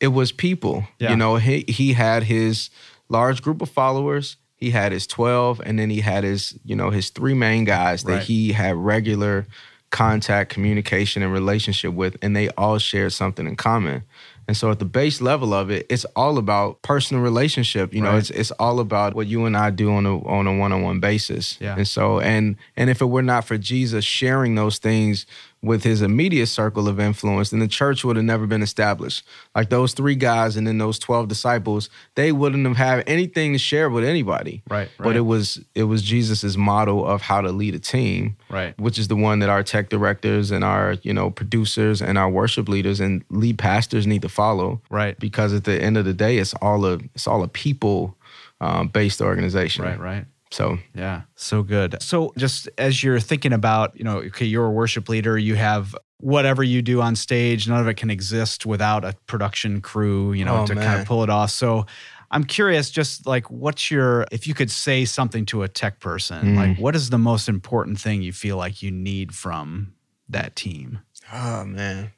[0.00, 0.84] It was people.
[0.98, 1.10] Yeah.
[1.10, 2.70] You know, he he had his
[3.08, 4.36] large group of followers.
[4.56, 8.04] He had his 12 and then he had his, you know, his three main guys
[8.04, 8.22] that Right.
[8.22, 9.46] he had regular
[9.90, 14.02] contact, communication and relationship with and they all shared something in common.
[14.48, 17.92] And so at the base level of it, it's all about personal relationship.
[17.92, 18.18] You know, Right.
[18.18, 21.58] it's it's all about what you and I do on a on a one-on-one basis.
[21.60, 21.76] Yeah.
[21.76, 25.26] And so and and if it were not for Jesus sharing those things
[25.66, 29.26] with his immediate circle of influence, then the church would have never been established.
[29.54, 33.58] Like those three guys and then those 12 disciples, they wouldn't have had anything to
[33.58, 34.62] share with anybody.
[34.68, 38.78] Right, But it was it was Jesus's model of how to lead a team right,
[38.78, 42.30] which is the one that our tech directors and our you know producers and our
[42.30, 46.14] worship leaders and lead pastors need to follow right, because at the end of the
[46.14, 48.16] day it's all a it's all a people
[48.60, 50.24] um, based organization right, right.
[50.56, 51.90] So Yeah, so good.
[52.02, 55.94] So just as you're thinking about, you know, okay, you're a worship leader, you have
[56.20, 60.44] whatever you do on stage, none of it can exist without a production crew, you
[60.44, 61.50] know, Oh, to kind of pull it off.
[61.50, 61.84] So
[62.30, 66.40] I'm curious, just like what's your, if you could say something to a tech person,
[66.54, 66.56] Mm.
[66.56, 69.92] like what is the most important thing you feel like you need from
[70.28, 71.00] that team?
[71.32, 72.12] oh man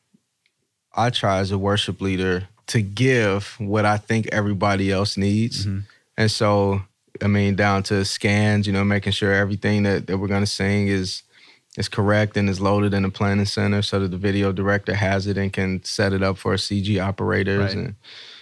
[0.94, 5.84] i try as a worship leader to give what i think everybody else needs Mhm.
[6.18, 6.82] and so
[7.22, 10.46] i mean down to scans you know making sure everything that, that we're going to
[10.46, 11.22] sing is
[11.76, 15.26] is correct and is loaded in the planning center so that the video director has
[15.28, 17.84] it and can set it up for CG operators Right.
[17.84, 17.94] and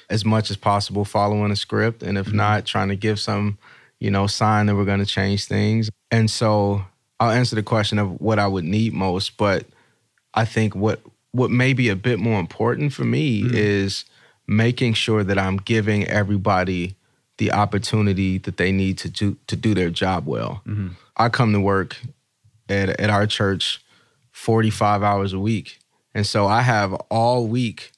[0.09, 2.03] as much as possible following a script.
[2.03, 2.35] And if Mhm.
[2.35, 3.59] not, trying to give some,
[3.99, 5.91] you know, sign that we're going to change things.
[6.11, 6.85] And so
[7.21, 9.67] I'll answer the question of what I would need most, but
[10.33, 11.01] I think what
[11.33, 13.53] what may be a bit more important for me Mhm.
[13.53, 14.05] is
[14.47, 16.95] making sure that I'm giving everybody
[17.38, 20.62] the opportunity that they need to do to do their job well.
[20.66, 20.92] Mhm.
[21.16, 21.96] I come to work
[22.68, 23.81] at at our church
[24.33, 25.79] 45 hours a week.
[26.14, 27.92] And so I have all week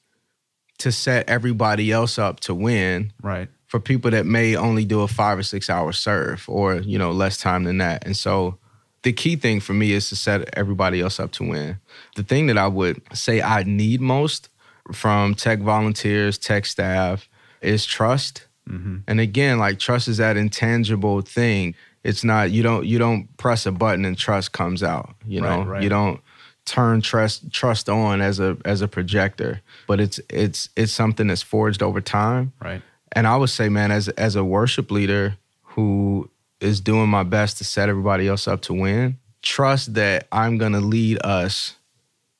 [0.79, 3.49] to set everybody else up to win Right.
[3.67, 7.11] for people that may only do a 5 or 6 hour serve or, you know,
[7.11, 8.05] less time than that.
[8.05, 8.57] And so
[9.03, 11.77] the key thing for me is to set everybody else up to win.
[12.15, 14.49] The thing that I would say I need most
[14.93, 17.27] from tech volunteers, tech staff
[17.61, 21.75] is trust hmm and again, like trust is that intangible thing.
[22.03, 25.15] It's not you don't you don't press a button and trust comes out.
[25.25, 25.83] You know, Right, right.
[25.83, 26.21] you don't
[26.65, 31.41] turn trust trust on as a as a projector, but it's it's it's something that's
[31.41, 32.53] forged over time.
[32.61, 32.81] Right.
[33.13, 36.29] And I would say, man, as as a worship leader who
[36.61, 40.81] is doing my best to set everybody else up to win, trust that I'm gonna
[40.81, 41.75] lead us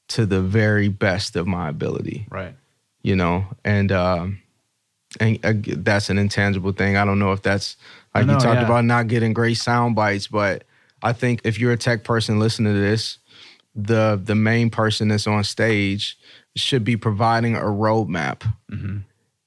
[0.10, 2.56] to the very best of my ability Right.
[3.04, 4.40] you know and um
[5.20, 6.98] and uh, that's an intangible thing.
[6.98, 7.78] I don't know if that's
[8.14, 8.66] like No, you talked yeah.
[8.66, 10.64] about not getting great sound bites but
[11.04, 13.20] i think if you're a tech person listening to this
[13.76, 16.18] the the main person that's on stage
[16.56, 18.42] should be providing a roadmap.
[18.70, 18.98] Hmm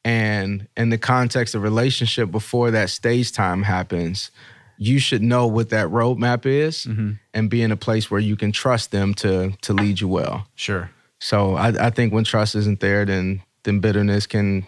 [0.05, 4.31] and in the context of relationship before that stage time happens
[4.79, 8.37] you should know what that roadmap is hmm and be in a place where you
[8.37, 10.47] can trust them to to lead you well.
[10.55, 10.91] Sure.
[11.19, 14.67] so I, I think when trust isn't there, then then bitterness can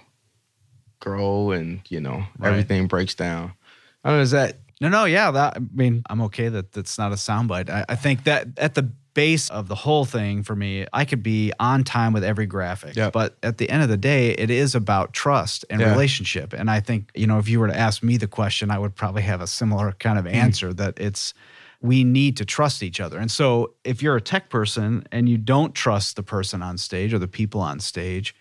[1.05, 2.51] grow, and you know Right.
[2.51, 3.53] everything breaks down.
[4.03, 4.23] I don't know.
[4.23, 5.31] Is that No, no, yeah.
[5.31, 7.71] That I mean, I'm okay that that's not a soundbite.
[7.71, 8.83] I, I think that at the
[9.15, 12.97] base of the whole thing for me, I could be on time with every graphic.
[12.97, 13.13] Yep.
[13.13, 15.93] But at the end of the day, it is about trust and Yeah.
[15.93, 16.53] relationship.
[16.53, 18.97] And I think, you know, if you were to ask me the question, I would
[18.97, 20.27] probably have a similar kind Hmm.
[20.27, 21.33] of answer that it's
[21.81, 23.19] we need to trust each other.
[23.19, 27.15] And so if you're a tech person and you don't trust the person on stage
[27.15, 28.35] or the people on stage,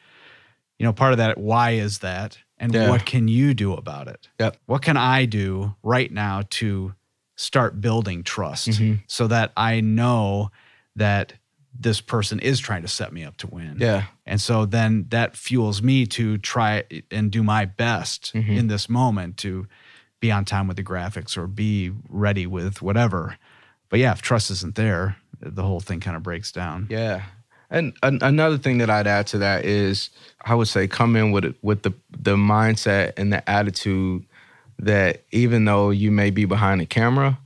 [0.79, 2.39] you know, part of that, why is that?
[2.57, 2.89] And Yeah.
[2.89, 4.29] what can you do about it?
[4.39, 4.57] Yep.
[4.65, 6.93] What can I do right now to
[7.35, 9.01] start building trust Mhm.
[9.07, 10.51] so that I know
[10.95, 11.33] that
[11.77, 13.77] this person is trying to set me up to win?
[13.79, 14.03] yeah?
[14.27, 18.49] And so then that fuels me to try and do my best Mhm.
[18.55, 19.67] in this moment to
[20.19, 23.37] be on time with the graphics or be ready with whatever.
[23.89, 26.87] But yeah, if trust isn't there, the whole thing kind of breaks down.
[26.89, 27.23] Yeah.
[27.73, 30.09] And an- another thing that I'd add to that is
[30.45, 34.25] I would say come in with with the the mindset and the attitude
[34.79, 37.37] that even though you may be behind a camera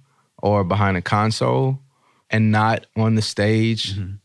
[0.44, 1.80] or behind a console
[2.30, 4.18] and not on the stage Mhm.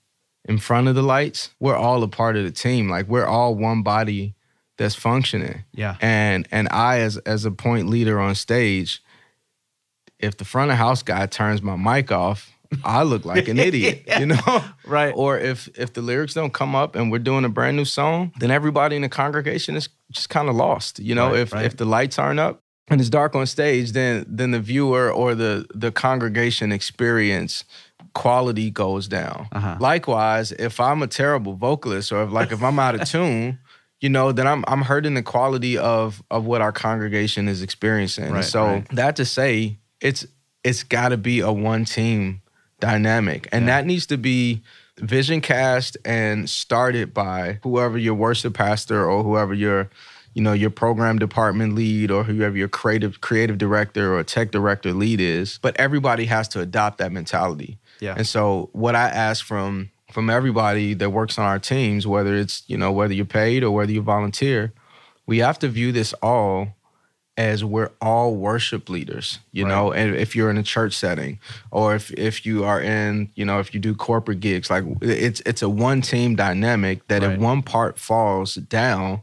[0.47, 2.89] in front of the lights, we're all a part of the team.
[2.91, 4.35] Like we're all one body
[4.79, 5.63] that's functioning.
[5.73, 5.97] Yeah.
[6.01, 9.03] And and I as as a point leader on stage,
[10.19, 12.51] if the front of house guy turns my mic off,
[12.85, 14.65] I look like an idiot, you know?
[14.87, 15.13] Right.
[15.17, 18.33] Or if if the lyrics don't come up and we're doing a brand new song,
[18.39, 20.99] then everybody in the congregation is just kind of lost.
[20.99, 21.65] You know, Right, if right.
[21.65, 25.35] if the lights aren't up and it's dark on stage, then then the viewer or
[25.35, 27.65] the the congregation experience
[28.15, 29.49] quality goes down.
[29.53, 29.77] Uh-huh.
[29.81, 33.59] Likewise, if I'm a terrible vocalist or if like if I'm out of tune,
[34.01, 38.33] you know, then I'm I'm hurting the quality of of what our congregation is experiencing.
[38.33, 40.27] Right, so that to say, it's
[40.65, 42.42] it's got to be a one team
[42.83, 43.77] dynamic, and Yeah.
[43.81, 44.61] that needs to be
[44.99, 49.89] vision cast and started by whoever your worship pastor or whoever your
[50.35, 54.93] you know your program department lead or whoever your creative creative director or tech director
[54.93, 58.15] lead is but everybody has to adopt that mentality Yeah.
[58.19, 62.63] and so what I ask from from everybody that works on our teams, whether it's,
[62.67, 64.75] you know, whether you're paid or whether you volunteer,
[65.27, 66.69] we have to view this all
[67.37, 71.39] as we're all worship leaders, you know, and if you're in a church setting
[71.71, 75.41] or if if you are in, you know, if you do corporate gigs, like it's
[75.47, 77.33] it's a one team dynamic that Right.
[77.33, 79.23] if one part falls down,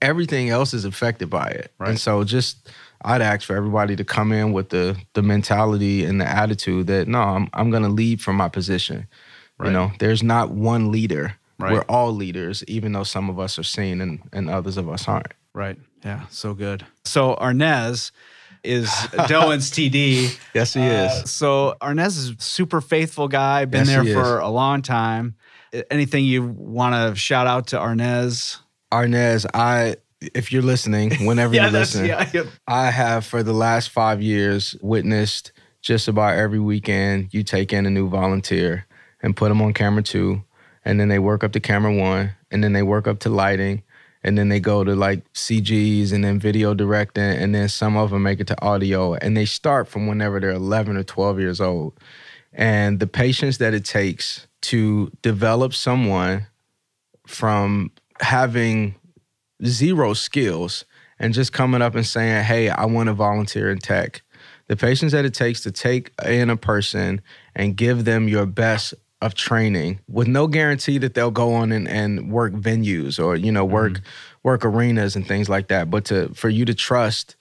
[0.00, 1.72] everything else is affected by it.
[1.78, 1.90] Right.
[1.90, 2.68] And so just
[3.04, 7.08] I'd ask for everybody to come in with the the mentality and the attitude that
[7.08, 9.06] no, I'm I'm gonna lead from my position.
[9.58, 9.66] Right.
[9.68, 11.34] You know, there's not one leader.
[11.58, 11.72] Right.
[11.72, 15.06] We're all leaders, even though some of us are seen and, and others of us
[15.06, 15.32] aren't.
[15.54, 15.78] Right.
[16.04, 16.26] Yeah.
[16.30, 16.84] So good.
[17.04, 18.10] So Arnez
[18.64, 18.88] is
[19.28, 20.38] Doan's TD.
[20.54, 24.14] Yes, he Uh, so Arnez is a super faithful guy, been Yes, there he is.
[24.14, 25.36] for a long time.
[25.90, 28.58] Anything you want to shout out to Arnez?
[28.92, 29.96] Arnez, I
[30.34, 32.44] if you're listening, whenever you're listening, yeah.
[32.68, 37.86] I have for the last five years witnessed just about every weekend you take in
[37.86, 38.86] a new volunteer
[39.22, 40.42] and put them on camera two,
[40.84, 43.82] and then they work up to camera one, and then they work up to lighting,
[44.24, 48.10] and then they go to like CGs and then video directing, and then some of
[48.10, 51.60] them make it to audio, and they start from whenever they're 11 or 12 years
[51.60, 51.98] old.
[52.52, 56.46] And the patience that it takes to develop someone
[57.26, 58.94] from having
[59.64, 60.84] zero skills
[61.18, 64.22] and just coming up and saying, Hey, I want to volunteer in tech.
[64.68, 67.20] The patience that it takes to take in a person
[67.54, 71.88] and give them your best of training with no guarantee that they'll go on and,
[71.88, 74.04] and work venues or, you know, work mm-hmm.
[74.42, 75.90] work arenas and things like that.
[75.90, 77.36] But to for you to trust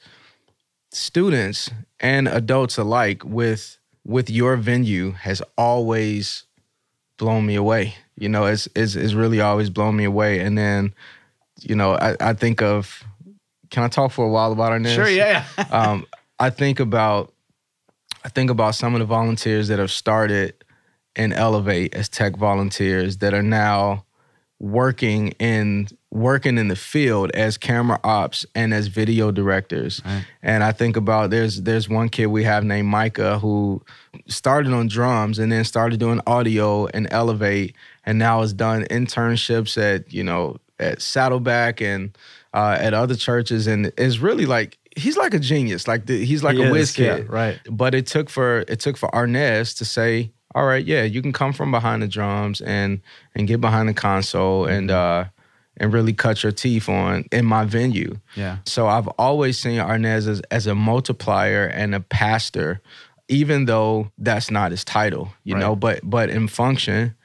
[0.91, 6.43] students and adults alike with with your venue has always
[7.17, 7.95] blown me away.
[8.15, 10.39] You know, it's it's, it's really always blown me away.
[10.39, 10.93] And then,
[11.59, 13.03] you know, I, I think of
[13.71, 15.45] can I talk for a while about our next Sure, yeah.
[15.71, 16.05] um,
[16.39, 17.33] I think about
[18.23, 20.53] I think about some of the volunteers that have started
[21.15, 24.05] and elevate as tech volunteers that are now
[24.59, 30.01] working in working in the field as camera ops and as video directors.
[30.05, 30.25] Right.
[30.43, 33.81] And I think about there's there's one kid we have named Micah who
[34.27, 39.81] started on drums and then started doing audio and elevate and now has done internships
[39.81, 42.15] at, you know, at Saddleback and
[42.53, 45.87] uh, at other churches and is really like he's like a genius.
[45.87, 47.25] Like the, he's like he a is, whiz kid.
[47.25, 47.59] Yeah, right.
[47.69, 51.31] But it took for it took for Arnez to say, all right, yeah, you can
[51.31, 53.01] come from behind the drums and
[53.35, 55.27] and get behind the console and mm-hmm.
[55.27, 55.29] uh
[55.77, 58.17] and really cut your teeth on in my venue.
[58.35, 58.57] Yeah.
[58.65, 62.81] So I've always seen Arnez as, as a multiplier and a pastor,
[63.29, 65.61] even though that's not his title, you right.
[65.61, 67.15] know, but but in function,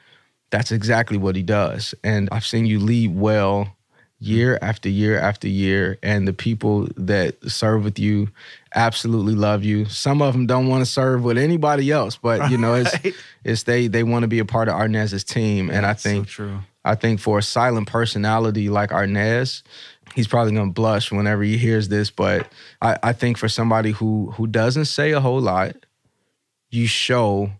[0.51, 1.95] that's exactly what he does.
[2.05, 3.77] And I've seen you lead well
[4.19, 8.29] year after year after year and the people that serve with you
[8.77, 9.87] absolutely love you.
[9.87, 12.95] Some of them don't want to serve with anybody else but you know it's
[13.45, 15.71] it's they they want to be a part of arnez's team.
[15.71, 16.59] And i think so true.
[16.85, 19.63] I think for a silent personality like arnez
[20.15, 22.11] he's probably going to blush whenever he hears this.
[22.11, 22.51] But
[22.81, 25.77] I, I think for somebody who who doesn't say a whole lot
[26.71, 27.51] you show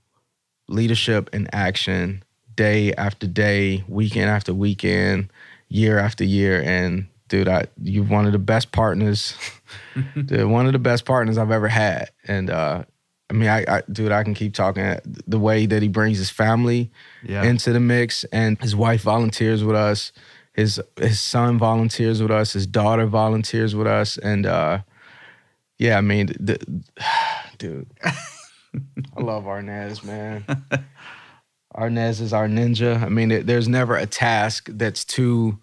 [0.69, 2.23] leadership in action
[2.55, 5.31] day after day weekend after weekend
[5.69, 6.63] year after year.
[6.63, 9.37] And dude, I you're one of the best partners,
[10.25, 12.11] dude, one of the best partners I've ever had.
[12.27, 12.85] And uh,
[13.29, 14.99] I mean, I, I, dude, I can keep talking.
[15.27, 16.91] The way that he brings his family
[17.23, 17.45] yeah.
[17.45, 20.13] into the mix, and his wife volunteers with us.
[20.53, 22.53] His his son volunteers with us.
[22.53, 24.81] His daughter volunteers with us, and uh,
[25.79, 26.59] yeah, I mean, the,
[27.59, 30.45] dude, I love Arnez, man.
[31.77, 33.03] Arnez is our ninja.
[33.03, 35.59] I mean, it, there's never a task that's too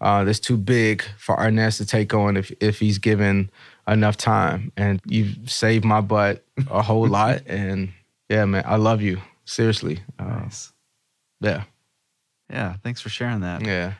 [0.00, 3.50] uh, that's too big for Arnez to take on if if he's given
[3.88, 4.72] enough time.
[4.76, 7.42] And you've saved my butt a whole lot.
[7.46, 7.92] And
[8.28, 10.00] yeah, man, I love you seriously.
[10.18, 10.72] Uh, nice.
[11.40, 11.64] Yeah.
[12.50, 12.76] Yeah.
[12.82, 13.64] Thanks for sharing that.
[13.64, 13.94] Yeah.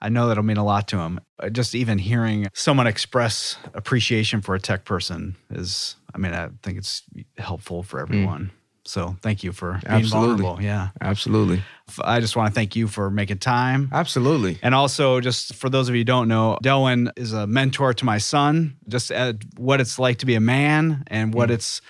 [0.00, 1.20] I know that'll mean a lot to him.
[1.38, 6.50] Uh, just even hearing someone express appreciation for a tech person is, I mean, I
[6.62, 7.02] think it's
[7.38, 8.46] helpful for everyone.
[8.46, 8.50] Mm.
[8.86, 10.42] So thank you for being Absolutely.
[10.42, 10.62] vulnerable.
[10.62, 10.88] Yeah.
[11.00, 11.62] Absolutely.
[12.02, 13.88] I just want to thank you for making time.
[13.92, 14.58] Absolutely.
[14.62, 18.04] And also, just for those of you who don't know, Delwyn is a mentor to
[18.04, 19.10] my son, just
[19.56, 21.54] what it's like to be a man and what mm.
[21.54, 21.80] it's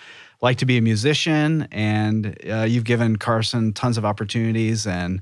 [0.41, 1.67] like to be a musician.
[1.73, 4.87] And uh, you've given Carson tons of opportunities.
[4.87, 5.21] And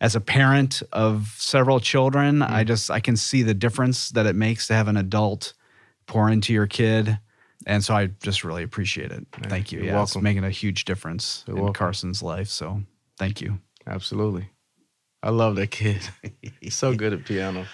[0.00, 2.50] as a parent of several children, mm.
[2.50, 5.52] I just, I can see the difference that it makes to have an adult
[6.06, 7.18] pour into your kid
[7.66, 9.26] and so I just really appreciate it.
[9.40, 9.78] Yeah, thank you.
[9.78, 10.20] You're yeah, welcome.
[10.20, 11.74] it's making a huge difference you're in welcome.
[11.74, 12.48] Carson's life.
[12.48, 12.82] So
[13.18, 13.58] thank you.
[13.86, 14.48] Absolutely.
[15.22, 16.02] I love that kid.
[16.60, 17.66] He's so good at piano.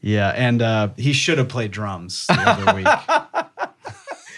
[0.00, 2.86] Yeah, and uh, he should have played drums the other week.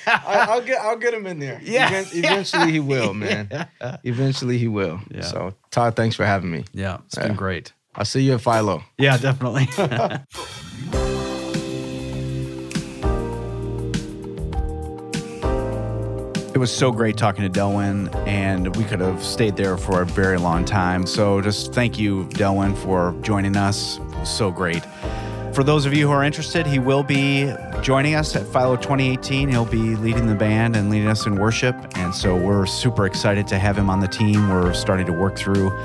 [0.06, 1.60] I, will get I'll get him in there.
[1.62, 2.04] Yeah.
[2.12, 3.48] eventually he will, man.
[3.50, 3.96] Yeah.
[4.04, 5.00] Eventually he will.
[5.10, 5.22] Yeah.
[5.22, 6.64] So Todd, thanks for having me.
[6.72, 7.28] Yeah, it's yeah.
[7.28, 7.72] been great.
[7.94, 8.82] I'll see you at FILO.
[8.98, 9.68] Yeah, definitely.
[16.62, 20.38] Was so great talking to Delwyn, and we could have stayed there for a very
[20.38, 21.08] long time.
[21.08, 23.98] So, just thank you, Delwyn, for joining us.
[24.22, 24.84] So great.
[25.52, 29.48] For those of you who are interested, he will be joining us at FILO 2018.
[29.48, 31.74] He'll be leading the band and leading us in worship.
[31.96, 34.48] And so we're super excited to have him on the team.
[34.48, 35.76] We're starting to work through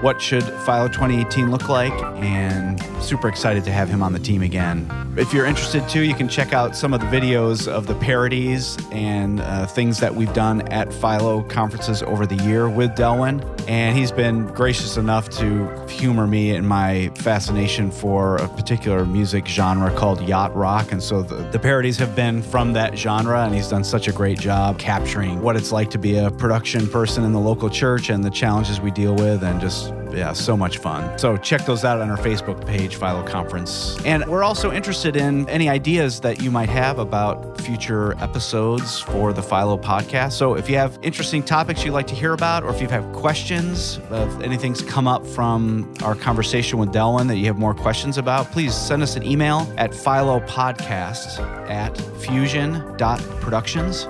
[0.00, 1.92] what should FILO 2018 look like,
[2.22, 4.88] and super excited to have him on the team again.
[5.16, 8.78] If you're interested too, you can check out some of the videos of the parodies
[8.92, 13.42] and uh, things that we've done at FILO conferences over the year with Delwyn.
[13.68, 19.46] And he's been gracious enough to humor me in my fascination for a particular music
[19.46, 20.92] genre called yacht rock.
[20.92, 24.12] And so the, the parodies have been from that genre, and he's done such a
[24.12, 28.08] great job capturing what it's like to be a production person in the local church
[28.08, 29.87] and the challenges we deal with, and just
[30.18, 31.16] yeah, so much fun.
[31.18, 33.96] So check those out on our Facebook page, FILO Conference.
[34.04, 39.32] And we're also interested in any ideas that you might have about future episodes for
[39.32, 40.32] the FILO podcast.
[40.32, 43.12] So if you have interesting topics you'd like to hear about, or if you have
[43.12, 47.74] questions, uh, if anything's come up from our conversation with Delwyn that you have more
[47.74, 51.38] questions about, please send us an email at philopodcast
[51.70, 54.08] at fusion.productions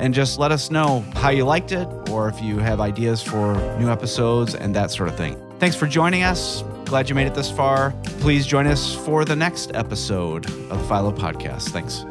[0.00, 3.54] and just let us know how you liked it or if you have ideas for
[3.78, 5.36] new episodes and that sort of thing.
[5.58, 6.62] Thanks for joining us.
[6.84, 7.92] Glad you made it this far.
[8.20, 11.70] Please join us for the next episode of the FILO Podcast.
[11.70, 12.04] Thanks.